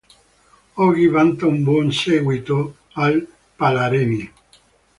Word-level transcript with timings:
Oggi 0.85 1.05
vanta 1.15 1.45
un 1.45 1.59
buon 1.63 1.91
seguito 1.93 2.55
al 2.95 3.27
Palareny. 3.55 4.31